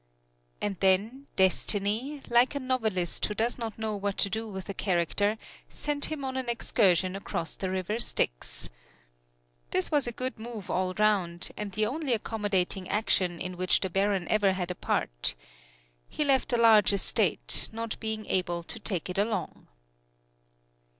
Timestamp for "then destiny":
0.79-2.23